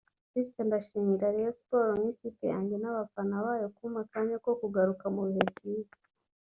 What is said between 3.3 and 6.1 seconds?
bayo kumpa akanya ko kugaruka mu bihe byiza